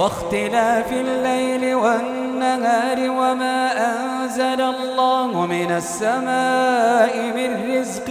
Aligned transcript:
واختلاف 0.00 0.92
الليل 0.92 1.74
والنهار 1.74 3.10
وما 3.10 3.72
أنزل 3.90 4.60
الله 4.60 5.46
من 5.46 5.70
السماء 5.70 7.16
من 7.36 7.76
رزق 7.76 8.06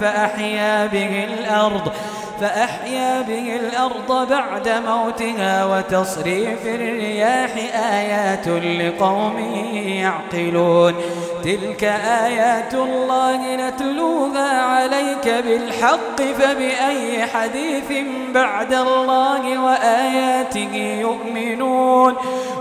فأحيا 0.00 0.86
به 0.86 1.24
الأرض 1.24 1.92
فأحيا 2.40 3.22
به 3.22 3.56
الأرض 3.56 4.28
بعد 4.28 4.68
موتها 4.68 5.64
وتصريف 5.64 6.66
الرياح 6.66 7.50
آيات 7.92 8.48
لقوم 8.48 9.38
يعقلون. 9.74 10.94
تلك 11.44 11.84
آيات 12.24 12.74
الله 12.74 13.56
نتلوها 13.56 14.62
عليك 14.62 15.44
بالحق 15.46 16.22
فبأي 16.22 17.26
حديث 17.26 18.06
بعد 18.34 18.72
الله 18.74 19.62
وآياته 19.62 20.98
يؤمنون؟ 21.00 22.14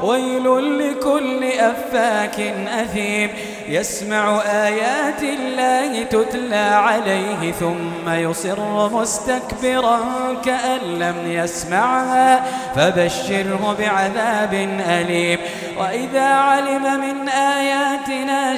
ويل 0.04 0.80
لكل 0.80 1.44
أفاك 1.44 2.54
أثيم. 2.82 3.30
يسمع 3.70 4.42
آيات 4.42 5.24
الله 5.24 6.04
تتلى 6.04 6.56
عليه 6.56 7.52
ثم 7.52 8.10
يصر 8.10 8.90
مستكبرا 8.90 10.00
كأن 10.46 10.80
لم 10.80 11.16
يسمعها 11.26 12.46
فبشره 12.76 13.76
بعذاب 13.80 14.54
أليم. 14.90 15.40
وإذا 15.80 16.26
علم 16.26 17.00
من 17.00 17.30
آياتنا 17.30 18.58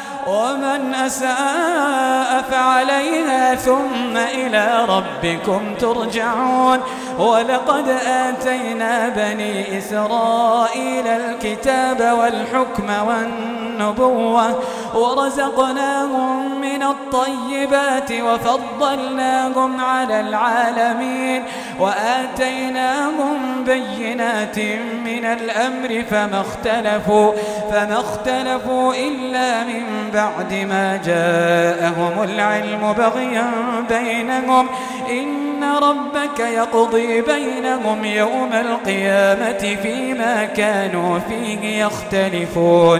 ومن 0.27 0.93
أساء 0.93 2.45
فعليها 2.51 3.55
ثم 3.55 4.17
إلى 4.17 4.85
ربكم 4.89 5.75
ترجعون. 5.79 6.79
ولقد 7.19 7.87
آتينا 8.07 9.09
بني 9.09 9.77
إسرائيل 9.77 11.07
الكتاب 11.07 12.17
والحكم 12.19 13.07
والنبوة 13.07 14.59
ورزقناهم 14.95 16.60
من 16.81 16.87
الطيبات 16.87 18.11
وفضلناهم 18.11 19.81
على 19.81 20.19
العالمين 20.19 21.43
وآتيناهم 21.79 23.63
بينات 23.65 24.59
من 25.05 25.25
الأمر 25.25 26.03
فما 26.09 26.41
اختلفوا 26.41 27.33
فما 27.71 27.99
اختلفوا 27.99 28.93
إلا 28.93 29.63
من 29.63 29.83
بعد 30.13 30.53
ما 30.53 30.99
جاءهم 31.05 32.23
العلم 32.23 32.93
بغيا 32.93 33.51
بينهم 33.89 34.67
إن 35.09 35.63
ربك 35.63 36.39
يقضي 36.39 37.21
بينهم 37.21 38.05
يوم 38.05 38.49
القيامة 38.53 39.77
فيما 39.83 40.45
كانوا 40.45 41.19
فيه 41.19 41.83
يختلفون 41.85 42.99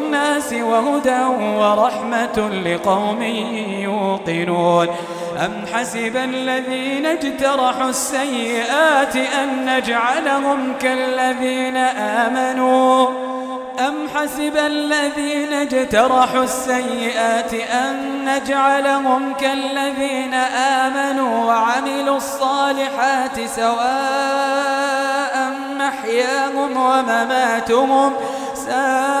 وهدى 0.53 1.23
ورحمة 1.59 2.37
لقوم 2.65 3.21
يوقنون. 3.83 4.87
أم 5.45 5.65
حسب 5.73 6.15
الذين 6.17 7.05
اجترحوا 7.05 7.89
السيئات 7.89 9.15
أن 9.15 9.65
نجعلهم 9.65 10.73
كالذين 10.79 11.77
آمنوا؟ 11.77 13.07
أم 13.87 13.95
حسب 14.15 14.57
الذين 14.57 15.53
اجترحوا 15.53 16.43
السيئات 16.43 17.53
أن 17.53 17.95
نجعلهم 18.25 19.33
كالذين 19.33 20.33
آمنوا 20.83 21.45
وعملوا 21.45 22.17
الصالحات 22.17 23.39
سواء 23.55 25.35
محياهم 25.79 26.77
ومماتهم؟ 26.77 28.13
ساء 28.55 29.20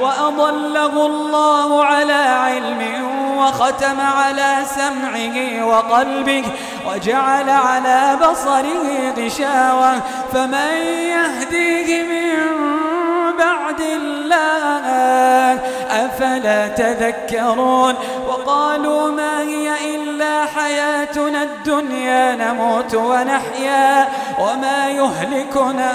وأضله 0.00 1.06
الله 1.06 1.84
على 1.84 2.12
علم 2.12 2.82
وختم 3.38 4.00
على 4.00 4.56
سمعه 4.64 5.66
وقلبه 5.66 6.44
وجعل 6.86 7.50
على 7.50 8.18
بصره 8.20 9.14
غشاوة 9.18 10.00
فمن 10.32 10.76
يهديه 10.86 12.02
من 12.02 12.56
بعد 13.38 13.80
الله 13.80 15.60
أفلا 15.90 16.68
تذكرون 16.68 17.94
وقالوا 18.28 19.10
ما 19.10 19.40
هي 19.40 19.94
إلا 19.94 20.44
حياتنا 20.44 21.42
الدنيا 21.42 22.34
نموت 22.34 22.94
ونحيا 22.94 24.08
وما 24.38 24.88
يهلكنا 24.88 25.92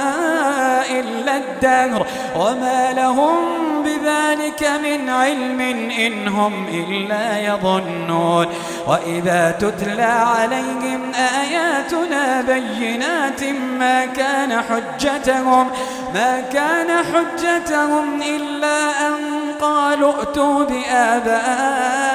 إلا 0.89 1.37
الدهر 1.37 2.05
وما 2.35 2.93
لهم 2.93 3.70
بذلك 4.01 4.69
من 4.83 5.09
علم 5.09 5.61
إن 5.91 6.27
هم 6.27 6.65
إلا 6.67 7.39
يظنون. 7.39 8.47
وإذا 8.87 9.51
تتلى 9.59 10.03
عليهم 10.03 11.11
آياتنا 11.13 12.41
بينات 12.41 13.43
ما 13.79 14.05
كان 14.05 14.61
حجتهم 14.61 15.67
ما 16.13 16.41
كان 16.53 16.87
حجتهم 17.05 18.21
إلا 18.21 19.07
أن 19.07 19.15
قالوا 19.61 20.13
ائتوا 20.19 20.65
بآبائنا 20.65 22.05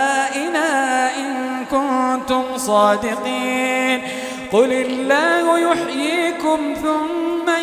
إن 1.16 1.64
كنتم 1.70 2.44
صادقين. 2.56 4.02
قل 4.52 4.72
الله 4.72 5.58
يحييكم 5.58 6.74
ثم 6.82 7.35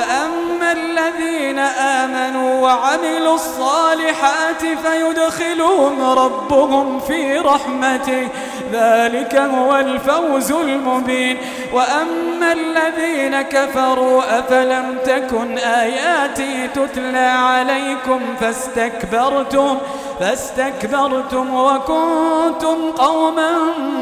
فأما 0.00 0.72
الذين 0.72 1.58
آمنوا 1.58 2.60
وعملوا 2.60 3.34
الصالحات 3.34 4.60
فيدخلهم 4.60 6.10
ربهم 6.18 7.00
في 7.00 7.38
رحمته. 7.38 8.28
ذلك 8.72 9.34
هو 9.36 9.76
الفوز 9.76 10.52
المبين. 10.52 11.38
وأما 11.72 12.52
الذين 12.52 13.42
كفروا 13.42 14.38
أفلم 14.38 14.98
تكن 15.04 15.58
آياتي 15.58 16.68
تتلى 16.68 17.18
عليكم 17.18 18.20
فاستكبرتم 18.40 19.78
فاستكبرتم 20.20 21.54
وكنتم 21.54 22.90
قوما 22.90 23.50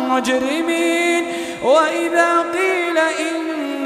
مجرمين. 0.08 1.24
وإذا 1.62 2.44
قيل 2.52 2.98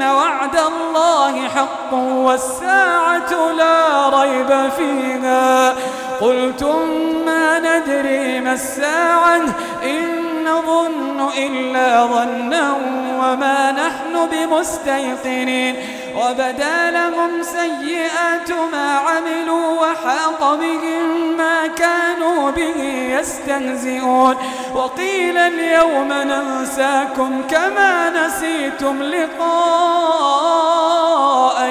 إن 0.03 0.09
وعد 0.09 0.55
الله 0.55 1.47
حق 1.47 1.93
والساعة 1.93 3.51
لا 3.57 4.09
ريب 4.21 4.69
فيها. 4.77 5.73
قلتم 6.21 6.89
ما 7.25 7.59
ندري 7.59 8.39
ما 8.39 8.53
الساعة 8.53 9.41
إن 9.83 10.23
نظن 10.45 11.29
إلا 11.37 12.05
ظنا 12.05 12.73
وما 13.19 13.71
نحن 13.71 14.29
بمستيقنين. 14.31 15.75
وبدا 16.15 16.91
لهم 16.91 17.43
سيئات 17.43 18.51
ما 18.71 18.97
عملوا 18.97 19.81
وحاق 19.81 20.55
بهم 20.55 21.37
ما 21.37 21.67
كانوا 21.67 22.51
به 22.51 22.77
يستهزئون. 23.19 24.35
وقيل 24.75 25.37
اليوم 25.37 26.13
ننساكم 26.13 27.41
كما 27.49 28.09
نسيتم 28.09 29.03
لقاء 29.03 29.43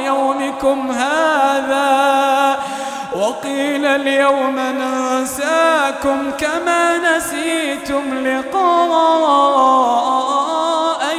يومكم 0.07 0.91
هذا. 0.91 2.59
وقيل 3.17 3.87
اليوم 3.87 4.59
ننساكم 4.59 6.31
كما 6.39 6.99
نسيتم 6.99 8.27
لقاء 8.27 8.63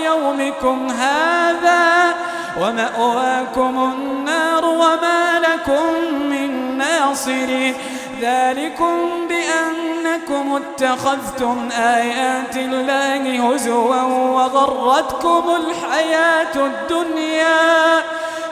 يومكم 0.06 0.90
هذا. 0.90 2.13
ومأواكم 2.60 3.94
النار 3.94 4.66
وما 4.66 5.40
لكم 5.40 6.14
من 6.30 6.78
ناصرين. 6.78 7.76
ذلكم 8.22 8.98
بأنكم 9.30 10.56
اتخذتم 10.56 11.70
آيات 11.72 12.56
الله 12.58 13.54
هزوا 13.54 14.02
وغرتكم 14.02 15.44
الحياة 15.56 16.56
الدنيا. 16.56 18.02